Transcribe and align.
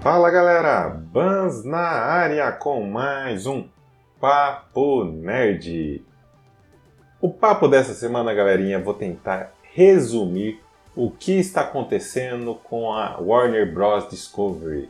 Fala 0.00 0.30
galera, 0.30 0.88
Bans 0.88 1.64
na 1.64 1.80
área 1.80 2.50
com 2.52 2.82
mais 2.82 3.46
um 3.46 3.68
Papo 4.20 5.04
Nerd. 5.04 6.02
O 7.20 7.28
papo 7.28 7.68
dessa 7.68 7.92
semana, 7.94 8.32
galerinha, 8.32 8.78
vou 8.78 8.94
tentar 8.94 9.52
resumir 9.74 10.60
o 10.94 11.10
que 11.10 11.32
está 11.32 11.60
acontecendo 11.60 12.54
com 12.64 12.92
a 12.92 13.18
Warner 13.20 13.72
Bros. 13.72 14.08
Discovery. 14.08 14.88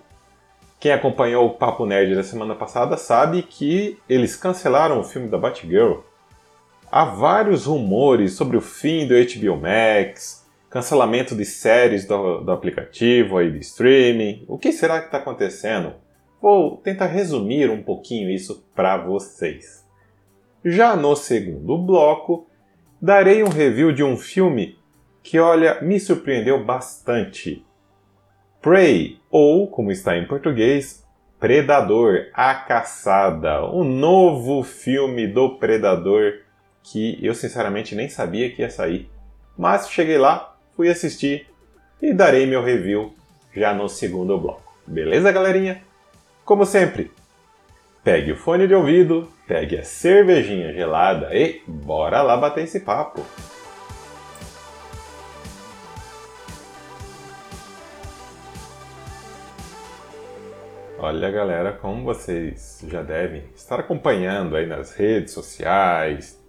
Quem 0.79 0.92
acompanhou 0.92 1.46
o 1.46 1.54
Papo 1.54 1.84
Nerd 1.84 2.14
da 2.14 2.22
semana 2.22 2.54
passada 2.54 2.96
sabe 2.96 3.42
que 3.42 3.98
eles 4.08 4.36
cancelaram 4.36 5.00
o 5.00 5.04
filme 5.04 5.26
da 5.26 5.36
Batgirl. 5.36 6.00
Há 6.92 7.04
vários 7.04 7.66
rumores 7.66 8.34
sobre 8.34 8.56
o 8.56 8.60
fim 8.60 9.06
do 9.06 9.14
HBO 9.14 9.57
Max, 9.57 10.37
cancelamento 10.71 11.35
de 11.35 11.45
séries 11.45 12.07
do, 12.07 12.40
do 12.40 12.53
aplicativo 12.53 13.39
aí 13.39 13.50
de 13.50 13.59
streaming. 13.61 14.45
O 14.46 14.59
que 14.59 14.72
será 14.72 15.00
que 15.00 15.07
está 15.07 15.18
acontecendo? 15.18 15.95
Vou 16.40 16.76
tentar 16.76 17.07
resumir 17.07 17.71
um 17.71 17.82
pouquinho 17.82 18.31
isso 18.31 18.64
para 18.75 18.96
vocês. 18.96 19.86
Já 20.64 20.95
no 20.95 21.17
segundo 21.17 21.79
bloco, 21.79 22.46
darei 23.00 23.43
um 23.43 23.49
review 23.49 23.93
de 23.93 24.04
um 24.04 24.17
filme 24.17 24.79
que, 25.23 25.39
olha, 25.39 25.81
me 25.81 25.99
surpreendeu 25.99 26.64
bastante. 26.64 27.64
Prey, 28.61 29.18
ou 29.31 29.68
como 29.68 29.90
está 29.90 30.17
em 30.17 30.26
português, 30.26 31.04
Predador, 31.39 32.27
a 32.34 32.55
Caçada, 32.55 33.62
o 33.62 33.84
novo 33.84 34.64
filme 34.64 35.27
do 35.27 35.56
Predador 35.56 36.41
que 36.83 37.19
eu 37.25 37.34
sinceramente 37.34 37.95
nem 37.95 38.09
sabia 38.09 38.50
que 38.50 38.62
ia 38.62 38.70
sair. 38.70 39.11
Mas 39.56 39.91
cheguei 39.91 40.19
lá, 40.19 40.58
fui 40.78 40.89
assistir 40.89 41.45
e 42.01 42.15
darei 42.15 42.47
meu 42.47 42.62
review 42.62 43.12
já 43.53 43.75
no 43.75 43.89
segundo 43.89 44.39
bloco. 44.39 44.73
Beleza, 44.87 45.33
galerinha? 45.33 45.83
Como 46.45 46.65
sempre, 46.65 47.11
pegue 48.05 48.31
o 48.31 48.37
fone 48.37 48.69
de 48.69 48.77
ouvido, 48.77 49.29
pegue 49.45 49.77
a 49.77 49.83
cervejinha 49.83 50.73
gelada 50.73 51.35
e 51.37 51.61
bora 51.67 52.23
lá 52.23 52.37
bater 52.37 52.62
esse 52.62 52.79
papo. 52.79 53.27
Olha, 60.97 61.29
galera, 61.29 61.73
como 61.73 62.05
vocês 62.05 62.85
já 62.87 63.03
devem 63.03 63.42
estar 63.57 63.81
acompanhando 63.81 64.55
aí 64.55 64.67
nas 64.67 64.95
redes 64.95 65.33
sociais, 65.33 66.41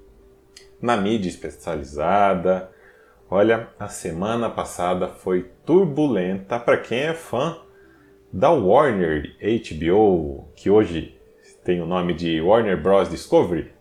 na 0.80 0.96
mídia 0.96 1.30
especializada, 1.30 2.70
Olha, 3.32 3.68
a 3.80 3.88
semana 3.88 4.50
passada 4.50 5.08
foi 5.08 5.52
turbulenta 5.64 6.60
para 6.60 6.78
quem 6.78 7.02
é 7.02 7.14
fã 7.14 7.60
da 8.34 8.50
Warner 8.50 9.36
HBO, 9.40 10.50
que 10.56 10.68
hoje 10.68 11.16
tem 11.64 11.80
o 11.80 11.86
nome 11.86 12.16
de 12.16 12.42
Warner 12.42 12.82
Bros. 12.82 13.08
Discovery, 13.08 13.72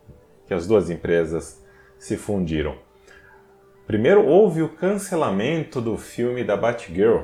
que 0.47 0.53
as 0.53 0.67
duas 0.67 0.91
empresas 0.91 1.65
se 1.99 2.19
fundiram. 2.19 2.77
Primeiro 3.87 4.27
houve 4.27 4.61
o 4.61 4.69
cancelamento 4.69 5.81
do 5.81 5.97
filme 5.97 6.45
da 6.45 6.55
Batgirl. 6.55 7.23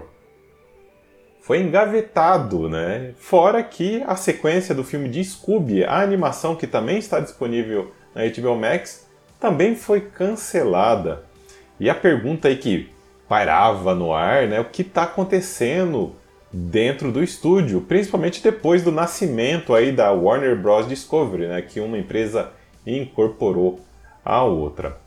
Foi 1.42 1.60
engavetado, 1.60 2.70
né? 2.70 3.12
Fora 3.18 3.62
que 3.62 4.02
a 4.06 4.16
sequência 4.16 4.74
do 4.74 4.82
filme 4.82 5.10
de 5.10 5.22
Scooby, 5.22 5.84
a 5.84 6.00
animação 6.00 6.56
que 6.56 6.66
também 6.66 6.96
está 6.96 7.20
disponível 7.20 7.92
na 8.14 8.22
HBO 8.22 8.56
Max, 8.56 9.06
também 9.38 9.76
foi 9.76 10.00
cancelada. 10.00 11.33
E 11.78 11.90
a 11.90 11.94
pergunta 11.94 12.48
aí 12.48 12.56
que 12.56 12.88
pairava 13.28 13.94
no 13.94 14.12
ar, 14.12 14.46
né? 14.46 14.60
O 14.60 14.66
que 14.66 14.82
está 14.82 15.04
acontecendo 15.04 16.14
dentro 16.52 17.10
do 17.10 17.22
estúdio, 17.22 17.80
principalmente 17.80 18.42
depois 18.42 18.82
do 18.82 18.92
nascimento 18.92 19.74
aí 19.74 19.90
da 19.90 20.12
Warner 20.12 20.56
Bros. 20.56 20.86
Discovery, 20.88 21.48
né? 21.48 21.62
Que 21.62 21.80
uma 21.80 21.98
empresa 21.98 22.52
incorporou 22.86 23.80
a 24.24 24.44
outra. 24.44 24.98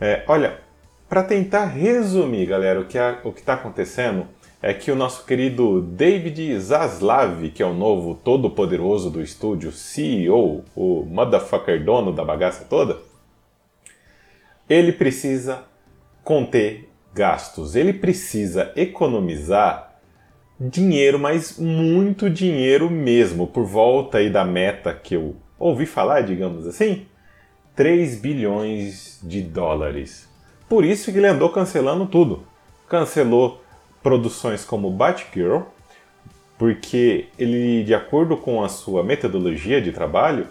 É, 0.00 0.24
olha, 0.28 0.58
para 1.08 1.22
tentar 1.22 1.66
resumir, 1.66 2.46
galera, 2.46 2.80
o 2.80 2.84
que 2.84 2.98
o 2.98 3.30
está 3.36 3.54
acontecendo 3.54 4.26
é 4.62 4.72
que 4.72 4.92
o 4.92 4.96
nosso 4.96 5.26
querido 5.26 5.82
David 5.82 6.56
Zaslav, 6.60 7.50
que 7.50 7.62
é 7.62 7.66
o 7.66 7.74
novo 7.74 8.14
todo-poderoso 8.14 9.10
do 9.10 9.20
estúdio, 9.20 9.72
CEO, 9.72 10.64
o 10.76 11.04
motherfucker 11.04 11.84
dono 11.84 12.12
da 12.12 12.24
bagaça 12.24 12.64
toda, 12.64 12.98
ele 14.70 14.92
precisa 14.92 15.64
conter 16.24 16.88
gastos. 17.14 17.74
Ele 17.74 17.92
precisa 17.92 18.72
economizar 18.76 19.92
dinheiro, 20.58 21.18
mas 21.18 21.58
muito 21.58 22.30
dinheiro 22.30 22.90
mesmo, 22.90 23.46
por 23.46 23.64
volta 23.64 24.18
aí 24.18 24.30
da 24.30 24.44
meta 24.44 24.94
que 24.94 25.14
eu 25.16 25.36
ouvi 25.58 25.86
falar, 25.86 26.22
digamos 26.22 26.66
assim, 26.66 27.06
3 27.74 28.20
bilhões 28.20 29.18
de 29.22 29.42
dólares. 29.42 30.28
Por 30.68 30.84
isso 30.84 31.12
que 31.12 31.18
ele 31.18 31.26
andou 31.26 31.50
cancelando 31.50 32.06
tudo. 32.06 32.44
Cancelou 32.88 33.62
produções 34.02 34.64
como 34.64 34.90
Batgirl, 34.90 35.62
porque 36.58 37.26
ele, 37.38 37.82
de 37.82 37.94
acordo 37.94 38.36
com 38.36 38.62
a 38.62 38.68
sua 38.68 39.02
metodologia 39.02 39.80
de 39.80 39.92
trabalho, 39.92 40.46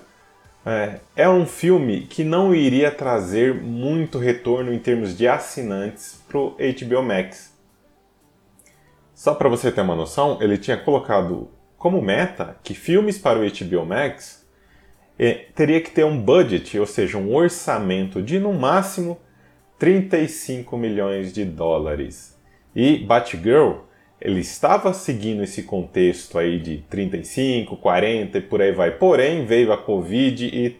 é, 0.66 1.00
é 1.16 1.30
um 1.30 1.46
filme 1.46 2.02
que 2.02 2.24
não 2.24 2.54
iria 2.54 2.92
trazer 2.92 3.54
muito 3.54 4.18
retorno 4.18 4.74
em 4.74 4.80
termos 4.80 5.18
de 5.18 5.28
assinantes 5.28 6.24
para 6.28 6.38
o 6.38 6.52
HBO 6.52 7.04
Max. 7.04 7.52
Só 9.14 9.34
para 9.34 9.50
você 9.50 9.72
ter 9.72 9.82
uma 9.82 9.96
noção, 9.96 10.38
ele 10.42 10.58
tinha 10.58 10.78
colocado 10.78 11.50
como 11.78 12.02
meta 12.02 12.58
que 12.64 12.74
filmes 12.74 13.18
para 13.18 13.40
o 13.40 13.44
HBO 13.44 13.86
Max 13.86 14.48
é, 15.18 15.46
teria 15.56 15.82
que 15.82 15.92
ter 15.92 16.04
um 16.04 16.20
budget, 16.20 16.80
ou 16.80 16.86
seja, 16.86 17.18
um 17.18 17.34
orçamento 17.34 18.22
de 18.22 18.40
no 18.40 18.54
máximo 18.54 19.20
35 19.78 20.78
milhões 20.78 21.34
de 21.34 21.44
dólares. 21.44 22.40
E 22.76 23.00
Batgirl 23.00 23.80
ele 24.22 24.40
estava 24.40 24.94
seguindo 24.94 25.44
esse 25.44 25.64
contexto 25.64 26.38
aí 26.38 26.60
de 26.60 26.78
35, 26.90 27.76
40 27.76 28.38
e 28.38 28.42
por 28.42 28.62
aí 28.62 28.72
vai. 28.72 28.92
Porém, 28.92 29.46
veio 29.46 29.74
a 29.74 29.78
Covid 29.78 30.46
e, 30.46 30.80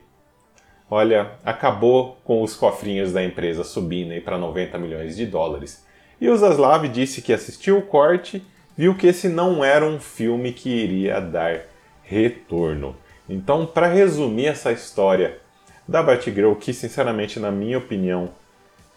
olha, 0.90 1.32
acabou 1.44 2.18
com 2.24 2.44
os 2.44 2.56
cofrinhos 2.56 3.12
da 3.12 3.24
empresa 3.24 3.64
subindo 3.64 4.12
aí 4.12 4.22
para 4.22 4.38
90 4.38 4.78
milhões 4.78 5.16
de 5.18 5.26
dólares. 5.26 5.84
E 6.20 6.30
o 6.30 6.38
Zaslav 6.38 6.88
disse 6.88 7.24
que 7.24 7.34
assistiu 7.34 7.80
o 7.80 7.82
corte, 7.82 8.44
viu 8.78 8.94
que 8.94 9.08
esse 9.08 9.28
não 9.28 9.66
era 9.66 9.84
um 9.84 10.00
filme 10.00 10.54
que 10.54 10.70
iria 10.70 11.20
dar 11.20 11.62
retorno. 12.04 12.96
Então, 13.28 13.66
para 13.66 13.88
resumir 13.88 14.48
essa 14.48 14.72
história 14.72 15.40
da 15.88 16.04
Batgirl, 16.04 16.54
que 16.54 16.74
sinceramente, 16.74 17.40
na 17.40 17.50
minha 17.50 17.80
opinião, 17.80 18.30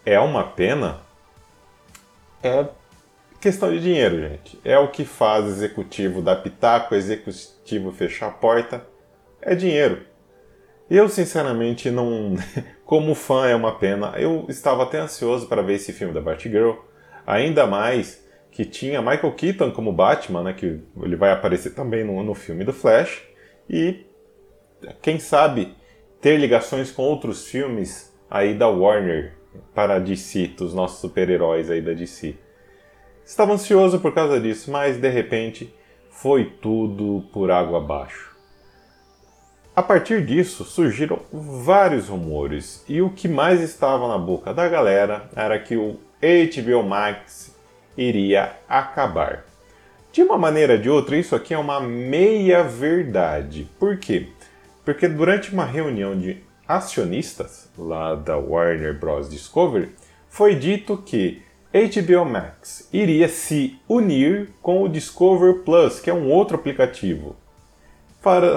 é 0.04 0.20
uma 0.20 0.44
pena, 0.44 0.98
é 2.42 2.66
Questão 3.44 3.70
de 3.70 3.78
dinheiro, 3.78 4.18
gente. 4.26 4.58
É 4.64 4.78
o 4.78 4.88
que 4.88 5.04
faz 5.04 5.44
executivo 5.44 6.22
dar 6.22 6.36
pitaco, 6.36 6.94
executivo 6.94 7.92
fechar 7.92 8.28
a 8.28 8.30
porta. 8.30 8.86
É 9.42 9.54
dinheiro. 9.54 10.00
Eu, 10.88 11.10
sinceramente, 11.10 11.90
não. 11.90 12.36
Como 12.86 13.14
fã, 13.14 13.46
é 13.46 13.54
uma 13.54 13.78
pena. 13.78 14.14
Eu 14.16 14.46
estava 14.48 14.84
até 14.84 14.98
ansioso 14.98 15.46
para 15.46 15.60
ver 15.60 15.74
esse 15.74 15.92
filme 15.92 16.14
da 16.14 16.22
Batgirl. 16.22 16.72
Ainda 17.26 17.66
mais 17.66 18.26
que 18.50 18.64
tinha 18.64 19.02
Michael 19.02 19.34
Keaton 19.34 19.72
como 19.72 19.92
Batman, 19.92 20.44
né? 20.44 20.54
Que 20.54 20.80
ele 21.02 21.14
vai 21.14 21.30
aparecer 21.30 21.74
também 21.74 22.02
no, 22.02 22.22
no 22.22 22.32
filme 22.32 22.64
do 22.64 22.72
Flash. 22.72 23.28
E 23.68 24.06
quem 25.02 25.18
sabe 25.18 25.76
ter 26.18 26.38
ligações 26.38 26.90
com 26.90 27.02
outros 27.02 27.46
filmes 27.46 28.10
aí 28.30 28.54
da 28.54 28.68
Warner 28.68 29.34
para 29.74 29.98
DC, 29.98 30.46
dos 30.56 30.72
nossos 30.72 30.98
super-heróis 30.98 31.70
aí 31.70 31.82
da 31.82 31.92
DC. 31.92 32.42
Estava 33.24 33.54
ansioso 33.54 33.98
por 34.00 34.12
causa 34.12 34.38
disso, 34.38 34.70
mas 34.70 34.98
de 34.98 35.08
repente 35.08 35.74
foi 36.10 36.44
tudo 36.44 37.24
por 37.32 37.50
água 37.50 37.78
abaixo. 37.78 38.34
A 39.74 39.82
partir 39.82 40.24
disso 40.24 40.62
surgiram 40.62 41.20
vários 41.32 42.08
rumores, 42.08 42.84
e 42.88 43.02
o 43.02 43.10
que 43.10 43.26
mais 43.26 43.60
estava 43.60 44.06
na 44.06 44.18
boca 44.18 44.54
da 44.54 44.68
galera 44.68 45.28
era 45.34 45.58
que 45.58 45.76
o 45.76 45.98
HBO 46.20 46.82
Max 46.84 47.52
iria 47.96 48.52
acabar. 48.68 49.44
De 50.12 50.22
uma 50.22 50.38
maneira 50.38 50.74
ou 50.74 50.78
de 50.78 50.88
outra, 50.88 51.16
isso 51.16 51.34
aqui 51.34 51.52
é 51.52 51.58
uma 51.58 51.80
meia 51.80 52.62
verdade. 52.62 53.68
Por 53.80 53.96
quê? 53.96 54.28
Porque 54.84 55.08
durante 55.08 55.52
uma 55.52 55.64
reunião 55.64 56.16
de 56.16 56.40
acionistas 56.68 57.68
lá 57.76 58.14
da 58.14 58.36
Warner 58.36 58.96
Bros. 58.96 59.28
Discovery, 59.28 59.90
foi 60.28 60.54
dito 60.54 60.96
que 60.98 61.42
HBO 61.74 62.24
Max 62.24 62.88
iria 62.92 63.28
se 63.28 63.80
unir 63.88 64.50
com 64.62 64.84
o 64.84 64.88
Discover 64.88 65.64
Plus, 65.64 65.98
que 65.98 66.08
é 66.08 66.14
um 66.14 66.30
outro 66.30 66.56
aplicativo, 66.56 67.34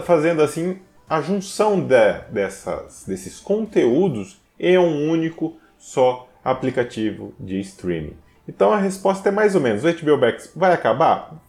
fazendo 0.06 0.44
assim 0.44 0.78
a 1.10 1.20
junção 1.20 1.80
de, 1.80 2.14
dessas, 2.30 3.06
desses 3.08 3.40
conteúdos 3.40 4.40
em 4.60 4.78
um 4.78 5.10
único 5.10 5.58
só 5.80 6.30
aplicativo 6.46 7.34
de 7.40 7.60
streaming. 7.62 8.16
Então 8.48 8.72
a 8.72 8.78
resposta 8.78 9.30
é 9.30 9.32
mais 9.32 9.56
ou 9.56 9.62
menos: 9.62 9.84
o 9.84 9.92
HBO 9.92 10.20
Max 10.20 10.52
vai 10.56 10.72
acabar? 10.72 11.42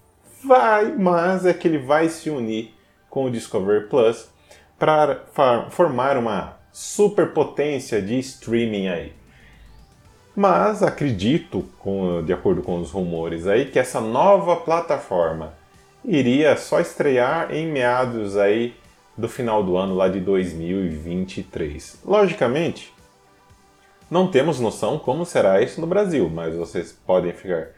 Vai, 0.42 0.96
mas 0.96 1.44
é 1.44 1.52
que 1.52 1.68
ele 1.68 1.78
vai 1.78 2.08
se 2.08 2.30
unir 2.30 2.72
com 3.10 3.26
o 3.26 3.30
Discovery 3.30 3.88
Plus 3.88 4.30
para 4.78 5.26
formar 5.70 6.16
uma 6.16 6.56
superpotência 6.72 8.00
de 8.00 8.18
streaming 8.20 8.88
aí. 8.88 9.18
Mas 10.38 10.84
acredito, 10.84 11.64
com, 11.80 12.22
de 12.22 12.32
acordo 12.32 12.62
com 12.62 12.78
os 12.78 12.92
rumores 12.92 13.48
aí, 13.48 13.64
que 13.64 13.76
essa 13.76 14.00
nova 14.00 14.54
plataforma 14.54 15.52
iria 16.04 16.56
só 16.56 16.78
estrear 16.78 17.52
em 17.52 17.66
meados 17.66 18.36
aí 18.36 18.76
do 19.16 19.28
final 19.28 19.64
do 19.64 19.76
ano 19.76 19.96
lá 19.96 20.06
de 20.06 20.20
2023. 20.20 22.02
Logicamente, 22.04 22.94
não 24.08 24.30
temos 24.30 24.60
noção 24.60 24.96
como 24.96 25.26
será 25.26 25.60
isso 25.60 25.80
no 25.80 25.88
Brasil, 25.88 26.30
mas 26.32 26.54
vocês 26.54 26.92
podem 26.92 27.32
ficar 27.32 27.70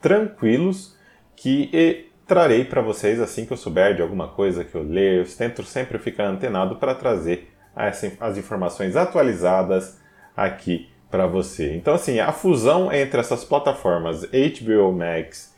tranquilos 0.00 0.96
que 1.36 2.10
trarei 2.26 2.64
para 2.64 2.82
vocês 2.82 3.20
assim 3.20 3.46
que 3.46 3.52
eu 3.52 3.56
souber 3.56 3.94
de 3.94 4.02
alguma 4.02 4.26
coisa 4.26 4.64
que 4.64 4.74
eu 4.74 4.82
ler. 4.82 5.20
Eu 5.20 5.36
tento 5.36 5.62
sempre 5.62 5.96
ficar 5.96 6.24
antenado 6.24 6.74
para 6.74 6.92
trazer 6.92 7.54
as 7.72 8.36
informações 8.36 8.96
atualizadas 8.96 9.96
aqui 10.36 10.90
para 11.10 11.26
você. 11.26 11.74
Então, 11.74 11.94
assim, 11.94 12.20
a 12.20 12.32
fusão 12.32 12.92
entre 12.92 13.20
essas 13.20 13.44
plataformas 13.44 14.22
HBO 14.24 14.92
Max 14.92 15.54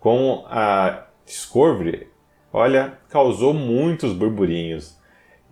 com 0.00 0.44
a 0.48 1.06
Discovery, 1.24 2.08
olha, 2.52 2.98
causou 3.08 3.54
muitos 3.54 4.12
burburinhos. 4.12 4.96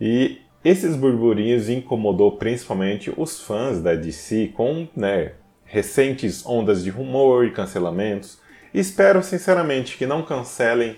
E 0.01 0.41
esses 0.65 0.97
burburinhos 0.97 1.69
incomodou 1.69 2.33
principalmente 2.33 3.13
os 3.17 3.41
fãs 3.41 3.81
da 3.81 3.95
DC 3.95 4.53
com 4.55 4.89
né, 4.97 5.33
recentes 5.65 6.45
ondas 6.45 6.83
de 6.83 6.91
rumor 6.91 7.45
e 7.45 7.53
cancelamentos. 7.53 8.39
Espero 8.75 9.23
sinceramente 9.23 9.97
que 9.97 10.07
não 10.07 10.23
cancelem 10.23 10.97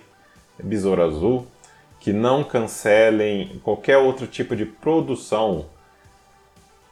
Besouro 0.63 1.03
Azul, 1.03 1.47
que 2.01 2.13
não 2.13 2.43
cancelem 2.43 3.61
qualquer 3.63 3.99
outro 3.99 4.27
tipo 4.27 4.57
de 4.57 4.65
produção 4.65 5.67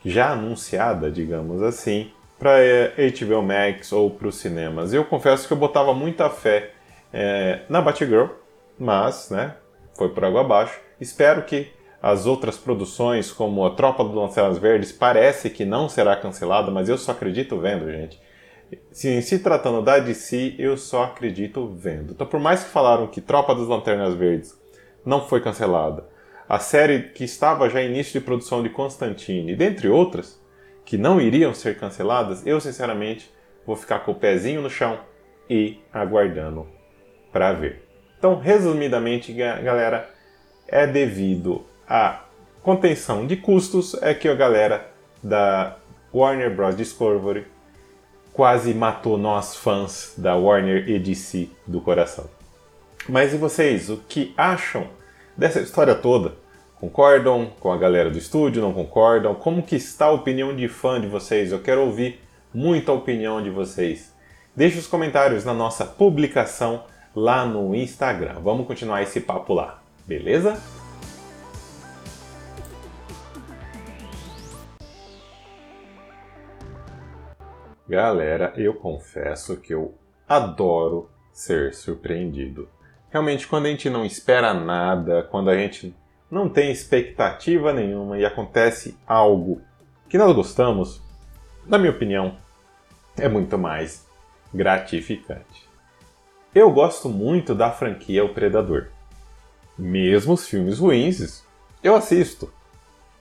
já 0.06 0.30
anunciada, 0.30 1.10
digamos 1.10 1.60
assim, 1.60 2.12
para 2.38 2.52
HBO 2.96 3.42
Max 3.42 3.92
ou 3.92 4.08
para 4.08 4.28
os 4.28 4.36
cinemas. 4.36 4.94
Eu 4.94 5.04
confesso 5.04 5.48
que 5.48 5.52
eu 5.52 5.56
botava 5.56 5.92
muita 5.92 6.30
fé 6.30 6.70
é, 7.12 7.62
na 7.68 7.82
Batgirl, 7.82 8.28
mas 8.78 9.30
né, 9.30 9.56
foi 9.96 10.08
por 10.10 10.24
água 10.24 10.42
abaixo. 10.42 10.78
Espero 11.00 11.42
que 11.42 11.72
as 12.00 12.24
outras 12.24 12.56
produções, 12.56 13.32
como 13.32 13.66
a 13.66 13.70
Tropa 13.70 14.04
dos 14.04 14.14
Lanternas 14.14 14.58
Verdes, 14.58 14.92
parece 14.92 15.50
que 15.50 15.64
não 15.64 15.88
será 15.88 16.14
cancelada, 16.14 16.70
mas 16.70 16.88
eu 16.88 16.96
só 16.96 17.10
acredito 17.10 17.58
vendo, 17.58 17.90
gente. 17.90 18.20
Se, 18.92 19.20
se 19.22 19.40
tratando 19.40 19.82
da 19.82 19.98
DC, 19.98 20.54
eu 20.56 20.76
só 20.76 21.04
acredito 21.04 21.66
vendo. 21.66 22.12
Então, 22.12 22.26
por 22.26 22.38
mais 22.38 22.62
que 22.62 22.70
falaram 22.70 23.08
que 23.08 23.20
Tropa 23.20 23.56
das 23.56 23.66
Lanternas 23.66 24.14
Verdes 24.14 24.56
não 25.04 25.26
foi 25.26 25.40
cancelada, 25.40 26.04
a 26.48 26.58
série 26.58 27.10
que 27.10 27.24
estava 27.24 27.68
já 27.68 27.82
em 27.82 27.90
início 27.90 28.18
de 28.18 28.24
produção 28.24 28.62
de 28.62 28.68
Constantine, 28.68 29.56
dentre 29.56 29.88
outras, 29.88 30.40
que 30.84 30.96
não 30.96 31.20
iriam 31.20 31.52
ser 31.52 31.76
canceladas, 31.78 32.46
eu 32.46 32.60
sinceramente 32.60 33.30
vou 33.66 33.74
ficar 33.74 34.00
com 34.00 34.12
o 34.12 34.14
pezinho 34.14 34.62
no 34.62 34.70
chão 34.70 35.00
e 35.50 35.80
aguardando 35.92 36.66
para 37.32 37.52
ver. 37.52 37.82
Então, 38.18 38.38
resumidamente, 38.38 39.32
galera, 39.32 40.08
é 40.68 40.86
devido 40.86 41.64
à 41.88 42.22
contenção 42.62 43.26
de 43.26 43.36
custos 43.36 43.94
é 44.02 44.14
que 44.14 44.28
a 44.28 44.34
galera 44.34 44.90
da 45.22 45.76
Warner 46.14 46.54
Bros. 46.54 46.76
Discovery 46.76 47.46
quase 48.32 48.72
matou 48.74 49.18
nós 49.18 49.56
fãs 49.56 50.14
da 50.16 50.36
Warner 50.36 50.88
EDC 50.88 51.50
do 51.66 51.80
coração. 51.80 52.28
Mas 53.08 53.32
e 53.32 53.36
vocês, 53.36 53.88
o 53.88 53.98
que 54.08 54.34
acham 54.36 54.88
dessa 55.36 55.60
história 55.60 55.94
toda. 55.94 56.34
Concordam 56.78 57.52
com 57.58 57.72
a 57.72 57.76
galera 57.76 58.10
do 58.10 58.18
estúdio? 58.18 58.62
Não 58.62 58.72
concordam? 58.72 59.34
Como 59.34 59.62
que 59.62 59.76
está 59.76 60.06
a 60.06 60.12
opinião 60.12 60.54
de 60.54 60.68
fã 60.68 61.00
de 61.00 61.06
vocês? 61.06 61.52
Eu 61.52 61.62
quero 61.62 61.82
ouvir 61.82 62.20
muito 62.52 62.90
a 62.90 62.94
opinião 62.94 63.42
de 63.42 63.50
vocês. 63.50 64.14
Deixe 64.54 64.78
os 64.78 64.86
comentários 64.86 65.44
na 65.44 65.54
nossa 65.54 65.84
publicação 65.84 66.84
lá 67.14 67.46
no 67.46 67.74
Instagram. 67.74 68.40
Vamos 68.42 68.66
continuar 68.66 69.02
esse 69.02 69.20
papo 69.20 69.54
lá, 69.54 69.82
beleza? 70.06 70.60
Galera, 77.88 78.52
eu 78.56 78.74
confesso 78.74 79.56
que 79.58 79.72
eu 79.72 79.94
adoro 80.28 81.08
ser 81.32 81.72
surpreendido. 81.72 82.68
Realmente, 83.10 83.46
quando 83.46 83.66
a 83.66 83.68
gente 83.68 83.88
não 83.88 84.04
espera 84.04 84.52
nada, 84.52 85.22
quando 85.30 85.50
a 85.50 85.56
gente 85.56 85.94
não 86.30 86.48
tem 86.48 86.70
expectativa 86.70 87.72
nenhuma 87.72 88.18
e 88.18 88.24
acontece 88.24 88.96
algo 89.06 89.60
que 90.08 90.18
nós 90.18 90.34
gostamos, 90.34 91.02
na 91.66 91.78
minha 91.78 91.92
opinião, 91.92 92.36
é 93.16 93.28
muito 93.28 93.56
mais 93.56 94.06
gratificante. 94.52 95.66
Eu 96.54 96.70
gosto 96.70 97.08
muito 97.08 97.54
da 97.54 97.70
franquia 97.70 98.24
O 98.24 98.30
Predador. 98.30 98.88
Mesmo 99.78 100.32
os 100.32 100.48
filmes 100.48 100.78
ruins, 100.78 101.44
eu 101.82 101.94
assisto. 101.94 102.52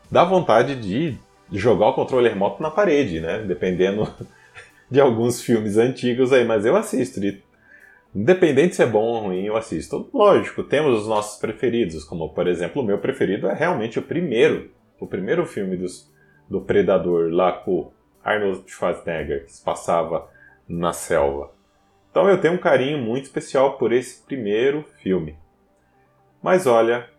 Dá 0.10 0.24
vontade 0.24 0.76
de 0.76 1.18
jogar 1.52 1.90
o 1.90 1.94
controle 1.94 2.30
remoto 2.30 2.64
na 2.64 2.72
parede, 2.72 3.20
né? 3.20 3.40
Dependendo 3.40 4.08
de 4.90 5.02
alguns 5.02 5.42
filmes 5.42 5.78
antigos 5.78 6.32
aí, 6.32 6.46
mas 6.46 6.66
eu 6.66 6.76
assisto. 6.76 7.20
De 7.20 7.44
Independente 8.16 8.76
se 8.78 8.82
é 8.82 8.86
bom 8.86 9.04
ou 9.04 9.20
ruim, 9.26 9.44
eu 9.44 9.58
assisto. 9.58 10.10
Lógico, 10.14 10.64
temos 10.64 11.02
os 11.02 11.08
nossos 11.08 11.38
preferidos, 11.38 12.06
como 12.06 12.34
por 12.34 12.48
exemplo, 12.48 12.82
o 12.82 12.86
meu 12.86 12.98
preferido 13.00 13.48
é 13.50 13.54
realmente 13.54 14.00
o 14.00 14.02
primeiro, 14.02 14.72
o 14.98 15.06
primeiro 15.06 15.46
filme 15.46 15.76
dos, 15.76 16.10
do 16.50 16.62
Predador, 16.62 17.30
lá 17.30 17.52
com 17.52 17.92
Arnold 18.24 18.64
Schwarzenegger, 18.72 19.44
que 19.44 19.52
se 19.52 19.62
passava 19.62 20.30
na 20.66 20.94
selva. 20.94 21.52
Então 22.10 22.30
eu 22.30 22.40
tenho 22.40 22.54
um 22.54 22.58
carinho 22.58 22.98
muito 23.00 23.26
especial 23.26 23.78
por 23.78 23.92
esse 23.92 24.24
primeiro 24.24 24.86
filme. 25.04 25.36
Mas 26.42 26.66
olha, 26.66 27.10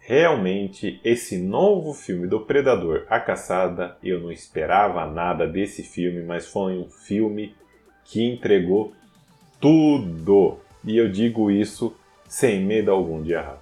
realmente 0.00 1.00
esse 1.04 1.38
novo 1.38 1.94
filme 1.94 2.26
do 2.26 2.40
Predador, 2.40 3.06
A 3.08 3.20
Caçada, 3.20 3.96
eu 4.02 4.18
não 4.18 4.32
esperava 4.32 5.06
nada 5.06 5.46
desse 5.46 5.84
filme, 5.84 6.24
mas 6.24 6.48
foi 6.48 6.76
um 6.76 6.90
filme 6.90 7.54
que 8.04 8.24
entregou 8.24 8.92
tudo. 9.62 10.58
E 10.84 10.98
eu 10.98 11.08
digo 11.08 11.48
isso 11.50 11.94
sem 12.26 12.60
medo 12.60 12.90
algum 12.90 13.22
de 13.22 13.32
errar. 13.32 13.58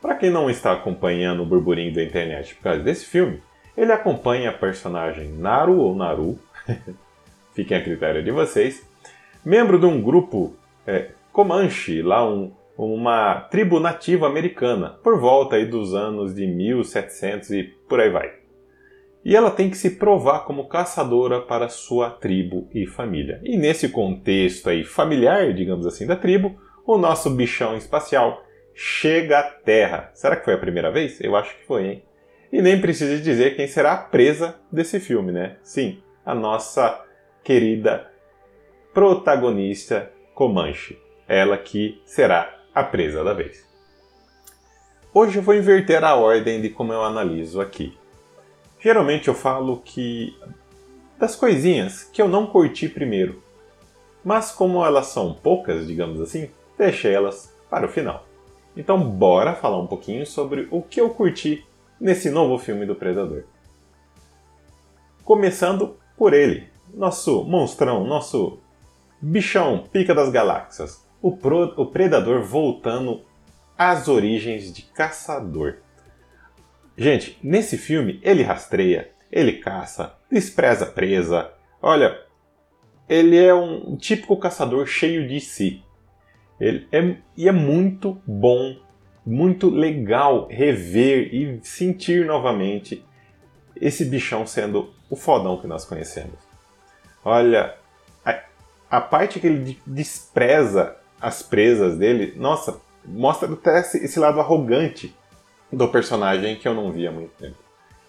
Para 0.00 0.14
quem 0.14 0.30
não 0.30 0.50
está 0.50 0.72
acompanhando 0.72 1.42
o 1.42 1.46
burburinho 1.46 1.94
da 1.94 2.02
internet 2.02 2.54
por 2.54 2.64
causa 2.64 2.82
desse 2.82 3.06
filme, 3.06 3.40
ele 3.76 3.90
acompanha 3.90 4.50
a 4.50 4.52
personagem 4.52 5.32
Naru 5.32 5.78
ou 5.78 5.96
Naru, 5.96 6.38
fiquem 7.54 7.76
a 7.76 7.82
critério 7.82 8.22
de 8.22 8.30
vocês, 8.30 8.86
membro 9.44 9.78
de 9.78 9.86
um 9.86 10.02
grupo 10.02 10.54
é, 10.86 11.10
Comanche, 11.32 12.02
lá 12.02 12.28
um, 12.28 12.52
uma 12.76 13.40
tribo 13.50 13.80
nativa 13.80 14.26
americana, 14.26 14.90
por 15.02 15.18
volta 15.18 15.56
aí 15.56 15.64
dos 15.64 15.94
anos 15.94 16.34
de 16.34 16.46
1700 16.46 17.50
e 17.52 17.62
por 17.88 18.00
aí 18.00 18.10
vai 18.10 18.41
e 19.24 19.36
ela 19.36 19.50
tem 19.50 19.70
que 19.70 19.76
se 19.76 19.90
provar 19.90 20.40
como 20.40 20.68
caçadora 20.68 21.40
para 21.40 21.68
sua 21.68 22.10
tribo 22.10 22.68
e 22.74 22.86
família. 22.86 23.40
E 23.44 23.56
nesse 23.56 23.88
contexto 23.88 24.68
aí 24.68 24.84
familiar, 24.84 25.52
digamos 25.52 25.86
assim, 25.86 26.06
da 26.06 26.16
tribo, 26.16 26.56
o 26.84 26.98
nosso 26.98 27.30
bichão 27.30 27.76
espacial 27.76 28.42
chega 28.74 29.38
à 29.38 29.42
Terra. 29.42 30.10
Será 30.14 30.36
que 30.36 30.44
foi 30.44 30.54
a 30.54 30.58
primeira 30.58 30.90
vez? 30.90 31.20
Eu 31.20 31.36
acho 31.36 31.56
que 31.56 31.64
foi, 31.64 31.86
hein? 31.86 32.04
E 32.52 32.60
nem 32.60 32.80
precisa 32.80 33.22
dizer 33.22 33.56
quem 33.56 33.66
será 33.66 33.92
a 33.92 33.96
presa 33.96 34.60
desse 34.70 34.98
filme, 35.00 35.32
né? 35.32 35.56
Sim, 35.62 36.02
a 36.24 36.34
nossa 36.34 37.02
querida 37.42 38.10
protagonista 38.92 40.12
Comanche. 40.34 40.98
Ela 41.28 41.56
que 41.56 42.00
será 42.04 42.58
a 42.74 42.82
presa 42.82 43.22
da 43.22 43.32
vez. 43.32 43.66
Hoje 45.14 45.38
eu 45.38 45.42
vou 45.42 45.54
inverter 45.54 46.02
a 46.02 46.14
ordem 46.14 46.60
de 46.60 46.70
como 46.70 46.92
eu 46.92 47.02
analiso 47.02 47.60
aqui. 47.60 47.96
Geralmente 48.82 49.28
eu 49.28 49.34
falo 49.34 49.80
que 49.84 50.36
das 51.16 51.36
coisinhas 51.36 52.02
que 52.02 52.20
eu 52.20 52.26
não 52.26 52.48
curti 52.48 52.88
primeiro. 52.88 53.40
Mas 54.24 54.50
como 54.50 54.84
elas 54.84 55.06
são 55.06 55.32
poucas, 55.32 55.86
digamos 55.86 56.20
assim, 56.20 56.50
deixei 56.76 57.14
elas 57.14 57.54
para 57.70 57.86
o 57.86 57.88
final. 57.88 58.26
Então 58.76 59.00
bora 59.00 59.54
falar 59.54 59.78
um 59.78 59.86
pouquinho 59.86 60.26
sobre 60.26 60.66
o 60.70 60.82
que 60.82 61.00
eu 61.00 61.10
curti 61.10 61.64
nesse 62.00 62.28
novo 62.28 62.58
filme 62.58 62.84
do 62.84 62.96
Predador. 62.96 63.44
Começando 65.24 65.96
por 66.16 66.34
ele, 66.34 66.68
nosso 66.92 67.44
monstrão, 67.44 68.04
nosso 68.04 68.58
bichão 69.20 69.84
pica 69.92 70.12
das 70.12 70.30
galáxias, 70.30 71.06
o, 71.20 71.36
Pro, 71.36 71.72
o 71.80 71.86
Predador 71.86 72.42
voltando 72.42 73.20
às 73.78 74.08
origens 74.08 74.72
de 74.72 74.82
caçador. 74.82 75.76
Gente, 76.96 77.38
nesse 77.42 77.78
filme 77.78 78.20
ele 78.22 78.42
rastreia, 78.42 79.10
ele 79.30 79.54
caça, 79.54 80.14
despreza 80.30 80.84
a 80.84 80.88
presa. 80.88 81.50
Olha, 81.80 82.20
ele 83.08 83.36
é 83.36 83.54
um 83.54 83.96
típico 83.96 84.36
caçador 84.36 84.86
cheio 84.86 85.26
de 85.26 85.40
si. 85.40 85.82
Ele 86.60 86.86
é, 86.92 87.16
e 87.36 87.48
é 87.48 87.52
muito 87.52 88.20
bom, 88.26 88.76
muito 89.24 89.70
legal 89.70 90.46
rever 90.48 91.34
e 91.34 91.60
sentir 91.62 92.24
novamente 92.24 93.04
esse 93.74 94.04
bichão 94.04 94.46
sendo 94.46 94.92
o 95.10 95.16
fodão 95.16 95.60
que 95.60 95.66
nós 95.66 95.84
conhecemos. 95.84 96.38
Olha, 97.24 97.74
a, 98.24 98.40
a 98.90 99.00
parte 99.00 99.40
que 99.40 99.46
ele 99.46 99.78
despreza 99.86 100.96
as 101.20 101.42
presas 101.42 101.96
dele, 101.96 102.34
nossa, 102.36 102.80
mostra 103.04 103.52
até 103.52 103.80
esse 103.80 104.18
lado 104.18 104.40
arrogante 104.40 105.14
do 105.72 105.88
personagem 105.88 106.56
que 106.56 106.68
eu 106.68 106.74
não 106.74 106.92
via 106.92 107.08
há 107.08 107.12
muito 107.12 107.32
tempo. 107.32 107.56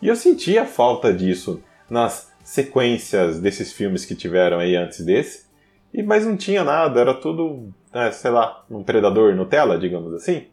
E 0.01 0.07
eu 0.07 0.15
sentia 0.15 0.65
falta 0.65 1.13
disso 1.13 1.63
nas 1.89 2.31
sequências 2.43 3.39
desses 3.39 3.71
filmes 3.71 4.03
que 4.05 4.15
tiveram 4.15 4.59
aí 4.59 4.75
antes 4.75 5.03
desse, 5.05 5.45
e 5.93 6.03
mas 6.03 6.25
não 6.25 6.35
tinha 6.35 6.63
nada, 6.63 6.99
era 6.99 7.13
tudo, 7.13 7.71
é, 7.93 8.11
sei 8.11 8.31
lá, 8.31 8.65
um 8.69 8.83
predador 8.83 9.33
Nutella, 9.35 9.77
digamos 9.77 10.13
assim, 10.13 10.47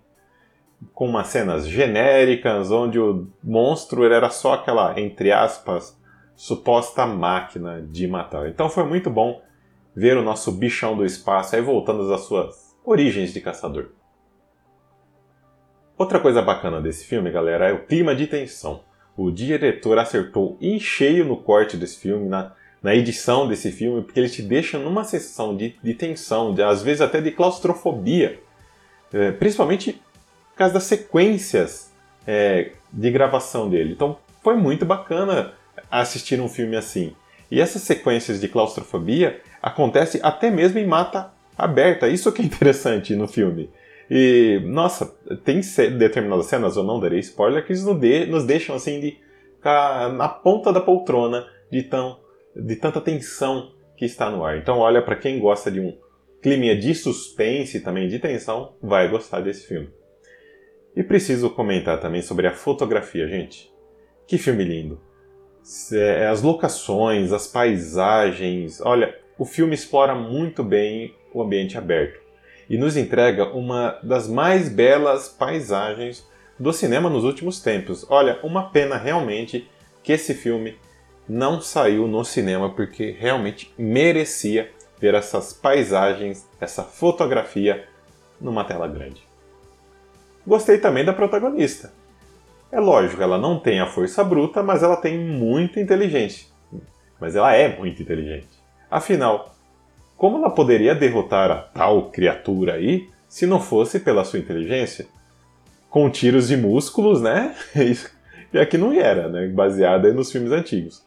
com 0.94 1.08
umas 1.08 1.28
cenas 1.28 1.66
genéricas 1.66 2.70
onde 2.70 2.98
o 2.98 3.26
monstro 3.42 4.04
era 4.04 4.30
só 4.30 4.54
aquela, 4.54 4.98
entre 5.00 5.32
aspas, 5.32 5.98
suposta 6.36 7.04
máquina 7.06 7.82
de 7.82 8.06
matar. 8.06 8.48
Então 8.48 8.68
foi 8.68 8.84
muito 8.84 9.10
bom 9.10 9.42
ver 9.94 10.16
o 10.16 10.22
nosso 10.22 10.52
bichão 10.52 10.96
do 10.96 11.04
espaço 11.04 11.56
aí 11.56 11.62
voltando 11.62 12.12
às 12.12 12.20
suas 12.22 12.76
origens 12.84 13.32
de 13.32 13.40
caçador. 13.40 13.90
Outra 16.00 16.18
coisa 16.18 16.40
bacana 16.40 16.80
desse 16.80 17.04
filme, 17.04 17.30
galera, 17.30 17.68
é 17.68 17.74
o 17.74 17.84
clima 17.84 18.16
de 18.16 18.26
tensão. 18.26 18.80
O 19.14 19.30
diretor 19.30 19.98
acertou 19.98 20.56
em 20.58 20.80
cheio 20.80 21.26
no 21.26 21.36
corte 21.36 21.76
desse 21.76 21.98
filme, 21.98 22.26
na, 22.26 22.52
na 22.82 22.94
edição 22.94 23.46
desse 23.46 23.70
filme, 23.70 24.00
porque 24.00 24.18
ele 24.18 24.30
te 24.30 24.40
deixa 24.40 24.78
numa 24.78 25.04
sensação 25.04 25.54
de, 25.54 25.76
de 25.84 25.92
tensão, 25.92 26.54
de, 26.54 26.62
às 26.62 26.82
vezes 26.82 27.02
até 27.02 27.20
de 27.20 27.30
claustrofobia. 27.30 28.40
É, 29.12 29.30
principalmente 29.32 29.92
por 29.92 30.56
causa 30.56 30.72
das 30.72 30.84
sequências 30.84 31.92
é, 32.26 32.70
de 32.90 33.10
gravação 33.10 33.68
dele. 33.68 33.92
Então 33.92 34.16
foi 34.42 34.56
muito 34.56 34.86
bacana 34.86 35.52
assistir 35.90 36.40
um 36.40 36.48
filme 36.48 36.76
assim. 36.76 37.14
E 37.50 37.60
essas 37.60 37.82
sequências 37.82 38.40
de 38.40 38.48
claustrofobia 38.48 39.42
acontecem 39.60 40.18
até 40.24 40.50
mesmo 40.50 40.78
em 40.78 40.86
mata 40.86 41.30
aberta. 41.58 42.08
Isso 42.08 42.32
que 42.32 42.40
é 42.40 42.44
interessante 42.46 43.14
no 43.14 43.28
filme. 43.28 43.68
E, 44.10 44.60
nossa, 44.64 45.06
tem 45.44 45.60
determinadas 45.96 46.46
cenas, 46.46 46.76
eu 46.76 46.82
não 46.82 46.98
darei 46.98 47.20
spoiler, 47.20 47.64
que 47.64 47.72
nos, 47.72 48.00
de, 48.00 48.26
nos 48.26 48.44
deixam 48.44 48.74
assim 48.74 48.98
de 48.98 49.18
na 49.62 50.28
ponta 50.28 50.72
da 50.72 50.80
poltrona 50.80 51.46
de, 51.70 51.82
tão, 51.84 52.18
de 52.56 52.74
tanta 52.76 53.00
tensão 53.00 53.72
que 53.96 54.04
está 54.04 54.28
no 54.28 54.44
ar. 54.44 54.58
Então, 54.58 54.78
olha, 54.78 55.00
para 55.00 55.14
quem 55.14 55.38
gosta 55.38 55.70
de 55.70 55.78
um 55.78 55.96
clima 56.42 56.74
de 56.74 56.92
suspense 56.94 57.76
e 57.76 57.80
também 57.80 58.08
de 58.08 58.18
tensão, 58.18 58.74
vai 58.82 59.08
gostar 59.08 59.40
desse 59.40 59.68
filme. 59.68 59.90
E 60.96 61.04
preciso 61.04 61.50
comentar 61.50 62.00
também 62.00 62.22
sobre 62.22 62.48
a 62.48 62.52
fotografia, 62.52 63.28
gente. 63.28 63.70
Que 64.26 64.38
filme 64.38 64.64
lindo! 64.64 65.00
É, 65.92 66.26
as 66.26 66.42
locações, 66.42 67.32
as 67.32 67.46
paisagens. 67.46 68.80
Olha, 68.80 69.14
o 69.38 69.44
filme 69.44 69.74
explora 69.74 70.14
muito 70.14 70.64
bem 70.64 71.14
o 71.32 71.42
ambiente 71.42 71.78
aberto 71.78 72.29
e 72.70 72.78
nos 72.78 72.96
entrega 72.96 73.46
uma 73.46 73.98
das 74.00 74.28
mais 74.28 74.68
belas 74.68 75.28
paisagens 75.28 76.24
do 76.56 76.72
cinema 76.72 77.10
nos 77.10 77.24
últimos 77.24 77.60
tempos. 77.60 78.06
Olha, 78.08 78.38
uma 78.44 78.70
pena 78.70 78.96
realmente 78.96 79.68
que 80.04 80.12
esse 80.12 80.34
filme 80.34 80.78
não 81.28 81.60
saiu 81.60 82.06
no 82.06 82.24
cinema 82.24 82.70
porque 82.70 83.10
realmente 83.10 83.74
merecia 83.76 84.70
ver 85.00 85.14
essas 85.14 85.52
paisagens, 85.52 86.48
essa 86.60 86.84
fotografia 86.84 87.88
numa 88.40 88.62
tela 88.62 88.86
grande. 88.86 89.20
Gostei 90.46 90.78
também 90.78 91.04
da 91.04 91.12
protagonista. 91.12 91.92
É 92.70 92.78
lógico, 92.78 93.20
ela 93.20 93.36
não 93.36 93.58
tem 93.58 93.80
a 93.80 93.86
força 93.86 94.22
bruta, 94.22 94.62
mas 94.62 94.82
ela 94.82 94.96
tem 94.96 95.18
muita 95.18 95.80
inteligência. 95.80 96.46
Mas 97.20 97.34
ela 97.34 97.52
é 97.52 97.76
muito 97.76 98.00
inteligente. 98.00 98.48
Afinal, 98.88 99.54
como 100.20 100.36
ela 100.36 100.50
poderia 100.50 100.94
derrotar 100.94 101.50
a 101.50 101.56
tal 101.56 102.10
criatura 102.10 102.74
aí 102.74 103.08
se 103.26 103.46
não 103.46 103.58
fosse 103.58 103.98
pela 103.98 104.22
sua 104.22 104.38
inteligência? 104.38 105.06
Com 105.88 106.10
tiros 106.10 106.48
de 106.48 106.58
músculos, 106.58 107.22
né? 107.22 107.56
e 108.52 108.58
aqui 108.58 108.76
não 108.76 108.92
era, 108.92 109.30
né? 109.30 109.48
Baseada 109.48 110.12
nos 110.12 110.30
filmes 110.30 110.52
antigos. 110.52 111.02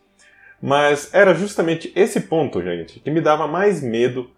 Mas 0.60 1.14
era 1.14 1.36
justamente 1.36 1.94
esse 1.96 2.22
ponto, 2.22 2.60
gente, 2.64 3.00
que 3.02 3.12
me 3.12 3.22
dava 3.22 3.48
mais 3.48 3.84
medo 3.84 4.32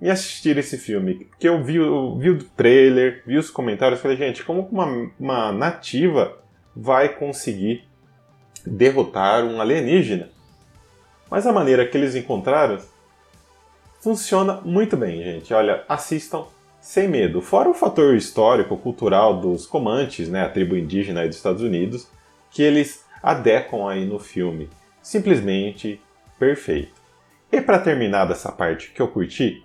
em 0.00 0.08
assistir 0.08 0.56
esse 0.56 0.78
filme. 0.78 1.24
Porque 1.24 1.48
eu 1.48 1.64
vi, 1.64 1.74
eu 1.74 2.16
vi 2.16 2.30
o 2.30 2.38
trailer, 2.38 3.24
vi 3.26 3.36
os 3.36 3.50
comentários 3.50 4.00
falei, 4.00 4.16
gente, 4.16 4.44
como 4.44 4.60
uma, 4.70 5.10
uma 5.18 5.50
nativa 5.50 6.38
vai 6.74 7.08
conseguir 7.08 7.82
derrotar 8.64 9.44
um 9.44 9.60
alienígena? 9.60 10.28
Mas 11.28 11.48
a 11.48 11.52
maneira 11.52 11.84
que 11.84 11.98
eles 11.98 12.14
encontraram 12.14 12.78
Funciona 14.00 14.60
muito 14.64 14.96
bem, 14.96 15.22
gente. 15.22 15.52
Olha, 15.52 15.84
assistam 15.88 16.46
sem 16.80 17.06
medo. 17.06 17.42
Fora 17.42 17.68
o 17.68 17.74
fator 17.74 18.14
histórico, 18.16 18.76
cultural 18.78 19.38
dos 19.38 19.66
Comanches, 19.66 20.28
né, 20.30 20.42
a 20.42 20.48
tribo 20.48 20.74
indígena 20.74 21.26
dos 21.26 21.36
Estados 21.36 21.62
Unidos, 21.62 22.08
que 22.50 22.62
eles 22.62 23.04
adequam 23.22 23.90
aí 23.90 24.06
no 24.06 24.18
filme. 24.18 24.70
Simplesmente 25.02 26.00
perfeito. 26.38 26.94
E 27.52 27.60
para 27.60 27.78
terminar 27.78 28.24
dessa 28.24 28.50
parte 28.50 28.90
que 28.92 29.02
eu 29.02 29.08
curti, 29.08 29.62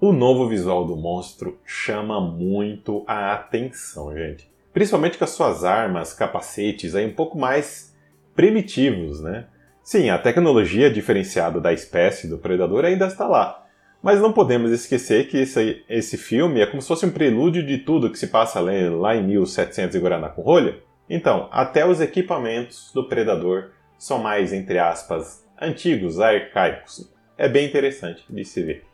o 0.00 0.12
novo 0.12 0.48
visual 0.48 0.86
do 0.86 0.96
monstro 0.96 1.58
chama 1.66 2.20
muito 2.20 3.04
a 3.06 3.34
atenção, 3.34 4.14
gente. 4.14 4.50
Principalmente 4.72 5.18
com 5.18 5.24
as 5.24 5.30
suas 5.30 5.64
armas, 5.64 6.14
capacetes 6.14 6.94
aí 6.94 7.06
um 7.06 7.14
pouco 7.14 7.38
mais 7.38 7.94
primitivos, 8.34 9.20
né? 9.20 9.46
Sim, 9.84 10.08
a 10.08 10.16
tecnologia 10.16 10.90
diferenciada 10.90 11.60
da 11.60 11.70
espécie 11.70 12.26
do 12.26 12.38
predador 12.38 12.86
ainda 12.86 13.06
está 13.06 13.28
lá. 13.28 13.66
Mas 14.02 14.18
não 14.18 14.32
podemos 14.32 14.70
esquecer 14.70 15.28
que 15.28 15.36
esse, 15.36 15.84
esse 15.86 16.16
filme 16.16 16.60
é 16.60 16.66
como 16.66 16.80
se 16.80 16.88
fosse 16.88 17.04
um 17.04 17.10
prelúdio 17.10 17.64
de 17.64 17.76
tudo 17.76 18.08
que 18.08 18.18
se 18.18 18.28
passa 18.28 18.60
lá 18.60 19.14
em 19.14 19.22
1700 19.22 19.94
em 19.94 20.00
Guaraná 20.00 20.30
com 20.30 20.40
rolha. 20.40 20.78
Então, 21.08 21.50
até 21.52 21.86
os 21.86 22.00
equipamentos 22.00 22.90
do 22.94 23.06
predador 23.06 23.72
são 23.98 24.18
mais, 24.18 24.54
entre 24.54 24.78
aspas, 24.78 25.44
antigos, 25.60 26.18
arcaicos. 26.18 27.06
É 27.36 27.46
bem 27.46 27.66
interessante 27.66 28.24
de 28.28 28.42
se 28.42 28.62
ver. 28.62 28.86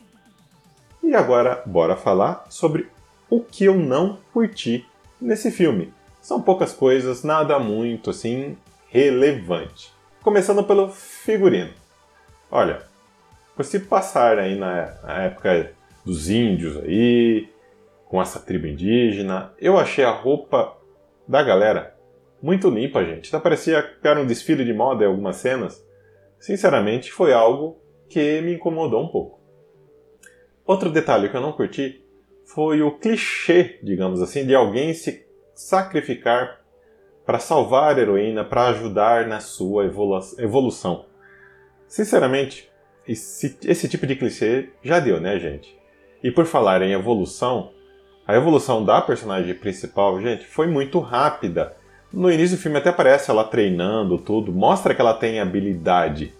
E 1.04 1.14
agora, 1.14 1.62
bora 1.66 1.94
falar 1.94 2.46
sobre 2.48 2.88
o 3.28 3.38
que 3.38 3.64
eu 3.64 3.76
não 3.76 4.18
curti 4.32 4.84
nesse 5.20 5.52
filme. 5.52 5.92
São 6.20 6.42
poucas 6.42 6.72
coisas, 6.72 7.22
nada 7.22 7.60
muito 7.60 8.10
assim 8.10 8.56
relevante. 8.88 9.99
Começando 10.22 10.62
pelo 10.62 10.90
figurino. 10.90 11.72
Olha, 12.50 12.82
se 13.62 13.80
passar 13.80 14.38
aí 14.38 14.54
na, 14.54 14.94
na 15.02 15.22
época 15.22 15.72
dos 16.04 16.28
índios 16.28 16.76
aí, 16.76 17.48
com 18.04 18.20
essa 18.20 18.38
tribo 18.38 18.66
indígena, 18.66 19.54
eu 19.58 19.78
achei 19.78 20.04
a 20.04 20.10
roupa 20.10 20.76
da 21.26 21.42
galera 21.42 21.96
muito 22.42 22.68
limpa, 22.68 23.02
gente. 23.02 23.34
Até 23.34 23.42
parecia 23.42 23.82
que 23.82 24.06
era 24.06 24.20
um 24.20 24.26
desfile 24.26 24.62
de 24.62 24.74
moda 24.74 25.04
em 25.04 25.06
algumas 25.06 25.36
cenas. 25.36 25.82
Sinceramente, 26.38 27.10
foi 27.10 27.32
algo 27.32 27.80
que 28.06 28.42
me 28.42 28.56
incomodou 28.56 29.02
um 29.02 29.08
pouco. 29.08 29.40
Outro 30.66 30.90
detalhe 30.90 31.30
que 31.30 31.36
eu 31.36 31.40
não 31.40 31.52
curti 31.52 32.04
foi 32.44 32.82
o 32.82 32.98
clichê, 32.98 33.78
digamos 33.82 34.20
assim, 34.20 34.44
de 34.44 34.54
alguém 34.54 34.92
se 34.92 35.26
sacrificar 35.54 36.59
para 37.24 37.38
salvar 37.38 37.96
a 37.96 38.00
heroína, 38.00 38.44
para 38.44 38.68
ajudar 38.68 39.26
na 39.26 39.40
sua 39.40 39.84
evolu 39.84 40.20
evolução. 40.38 41.06
Sinceramente, 41.86 42.70
esse, 43.06 43.58
esse 43.64 43.88
tipo 43.88 44.06
de 44.06 44.16
clichê 44.16 44.70
já 44.82 45.00
deu, 45.00 45.20
né, 45.20 45.38
gente? 45.38 45.76
E 46.22 46.30
por 46.30 46.44
falar 46.44 46.82
em 46.82 46.92
evolução, 46.92 47.70
a 48.26 48.36
evolução 48.36 48.84
da 48.84 49.00
personagem 49.00 49.54
principal, 49.54 50.20
gente, 50.20 50.46
foi 50.46 50.66
muito 50.66 51.00
rápida. 51.00 51.74
No 52.12 52.30
início 52.30 52.56
do 52.56 52.62
filme 52.62 52.78
até 52.78 52.90
aparece 52.90 53.30
ela 53.30 53.44
treinando 53.44 54.18
tudo, 54.18 54.52
mostra 54.52 54.94
que 54.94 55.00
ela 55.00 55.14
tem 55.14 55.40
habilidade, 55.40 56.32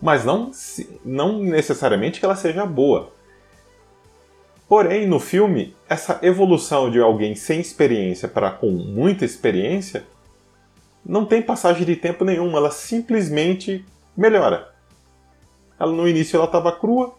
mas 0.00 0.24
não, 0.24 0.50
não 1.04 1.38
necessariamente 1.38 2.20
que 2.20 2.24
ela 2.24 2.36
seja 2.36 2.64
boa. 2.64 3.12
Porém, 4.68 5.06
no 5.06 5.20
filme, 5.20 5.76
essa 5.88 6.18
evolução 6.22 6.90
de 6.90 6.98
alguém 6.98 7.34
sem 7.34 7.60
experiência 7.60 8.26
para 8.26 8.50
com 8.50 8.70
muita 8.70 9.24
experiência 9.24 10.04
não 11.04 11.26
tem 11.26 11.42
passagem 11.42 11.84
de 11.84 11.96
tempo 11.96 12.24
nenhuma, 12.24 12.58
ela 12.58 12.70
simplesmente 12.70 13.84
melhora. 14.16 14.72
Ela 15.78 15.92
no 15.92 16.08
início 16.08 16.36
ela 16.36 16.46
estava 16.46 16.72
crua, 16.72 17.14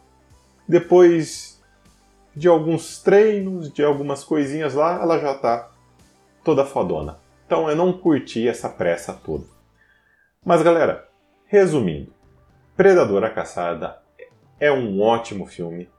depois 0.68 1.62
de 2.36 2.48
alguns 2.48 3.01
treinos, 3.01 3.72
de 3.72 3.84
algumas 3.84 4.24
coisinhas 4.24 4.74
lá, 4.74 5.01
ela 5.01 5.20
já 5.20 5.34
está 5.34 5.72
toda 6.44 6.65
fodona. 6.65 7.20
Então 7.46 7.70
eu 7.70 7.75
não 7.75 7.94
curti 7.94 8.48
essa 8.48 8.68
pressa 8.68 9.13
toda. 9.13 9.46
Mas 10.44 10.62
galera, 10.62 11.08
resumindo, 11.46 12.13
Predador 12.75 13.24
a 13.24 13.30
Caçada 13.30 13.98
é 14.60 14.72
um 14.72 15.01
ótimo 15.01 15.46
filme, 15.46 15.89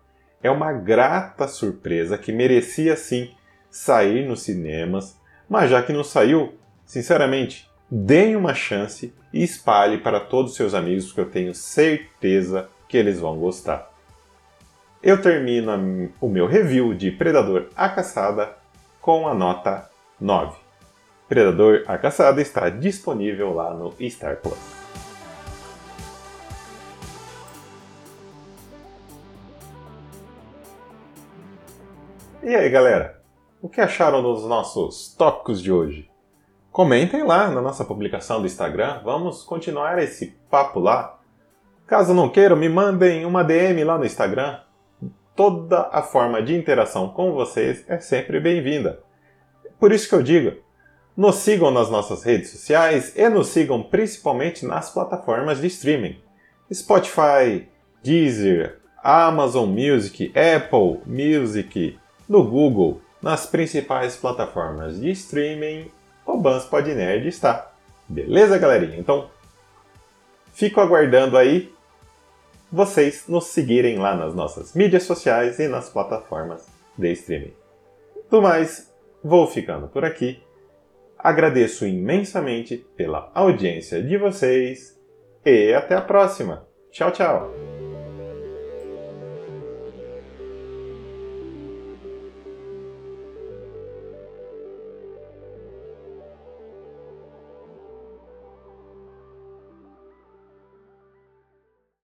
é 0.42 0.50
uma 0.50 0.72
grata 0.72 1.48
surpresa 1.48 2.18
que 2.18 2.32
merecia 2.32 2.96
sim 2.96 3.34
sair 3.70 4.26
nos 4.26 4.42
cinemas, 4.42 5.18
mas 5.48 5.70
já 5.70 5.82
que 5.82 5.92
não 5.92 6.04
saiu, 6.04 6.54
sinceramente, 6.84 7.65
deem 7.90 8.36
uma 8.36 8.54
chance 8.54 9.14
e 9.32 9.42
espalhe 9.42 9.98
para 9.98 10.20
todos 10.20 10.52
os 10.52 10.56
seus 10.56 10.74
amigos, 10.74 11.06
porque 11.06 11.20
eu 11.20 11.30
tenho 11.30 11.54
certeza 11.54 12.68
que 12.88 12.96
eles 12.96 13.18
vão 13.18 13.38
gostar. 13.38 13.90
Eu 15.02 15.20
termino 15.20 16.10
o 16.20 16.28
meu 16.28 16.46
review 16.46 16.94
de 16.94 17.10
Predador 17.10 17.68
a 17.76 17.88
Caçada 17.88 18.56
com 19.00 19.28
a 19.28 19.34
nota 19.34 19.88
9. 20.20 20.56
Predador 21.28 21.84
a 21.86 21.96
Caçada 21.98 22.40
está 22.40 22.68
disponível 22.68 23.54
lá 23.54 23.72
no 23.72 23.94
Star 24.08 24.36
Plus. 24.36 24.58
E 32.42 32.54
aí, 32.54 32.68
galera? 32.68 33.20
O 33.60 33.68
que 33.68 33.80
acharam 33.80 34.22
dos 34.22 34.44
nossos 34.44 35.14
tópicos 35.14 35.60
de 35.60 35.72
hoje? 35.72 36.08
Comentem 36.76 37.22
lá 37.22 37.48
na 37.48 37.62
nossa 37.62 37.86
publicação 37.86 38.42
do 38.42 38.46
Instagram, 38.46 39.00
vamos 39.02 39.42
continuar 39.42 39.98
esse 39.98 40.36
papo 40.50 40.78
lá. 40.78 41.18
Caso 41.86 42.12
não 42.12 42.28
queiram, 42.28 42.54
me 42.54 42.68
mandem 42.68 43.24
uma 43.24 43.42
DM 43.42 43.82
lá 43.82 43.96
no 43.96 44.04
Instagram. 44.04 44.58
Toda 45.34 45.88
a 45.90 46.02
forma 46.02 46.42
de 46.42 46.54
interação 46.54 47.08
com 47.08 47.32
vocês 47.32 47.82
é 47.88 47.98
sempre 47.98 48.38
bem-vinda. 48.38 49.00
Por 49.80 49.90
isso 49.90 50.06
que 50.06 50.14
eu 50.14 50.22
digo, 50.22 50.54
nos 51.16 51.36
sigam 51.36 51.70
nas 51.70 51.88
nossas 51.88 52.22
redes 52.22 52.50
sociais 52.50 53.14
e 53.16 53.26
nos 53.30 53.46
sigam 53.46 53.82
principalmente 53.82 54.66
nas 54.66 54.90
plataformas 54.90 55.62
de 55.62 55.68
streaming. 55.68 56.18
Spotify, 56.70 57.66
Deezer, 58.02 58.80
Amazon 59.02 59.70
Music, 59.70 60.30
Apple 60.38 61.00
Music, 61.06 61.98
no 62.28 62.44
Google, 62.44 63.00
nas 63.22 63.46
principais 63.46 64.14
plataformas 64.14 65.00
de 65.00 65.10
streaming 65.12 65.90
o 66.26 66.36
Bans 66.36 66.68
Nerd 66.70 67.28
está. 67.28 67.72
Beleza, 68.08 68.58
galerinha? 68.58 68.98
Então, 68.98 69.30
fico 70.52 70.80
aguardando 70.80 71.36
aí 71.36 71.72
vocês 72.70 73.24
nos 73.28 73.46
seguirem 73.46 73.98
lá 73.98 74.14
nas 74.14 74.34
nossas 74.34 74.74
mídias 74.74 75.04
sociais 75.04 75.58
e 75.58 75.68
nas 75.68 75.88
plataformas 75.88 76.66
de 76.98 77.12
streaming. 77.12 77.54
Do 78.30 78.42
mais, 78.42 78.92
vou 79.22 79.46
ficando 79.46 79.86
por 79.88 80.04
aqui. 80.04 80.42
Agradeço 81.18 81.86
imensamente 81.86 82.76
pela 82.96 83.30
audiência 83.34 84.02
de 84.02 84.18
vocês 84.18 84.98
e 85.44 85.72
até 85.72 85.94
a 85.94 86.02
próxima. 86.02 86.66
Tchau, 86.90 87.10
tchau! 87.10 87.75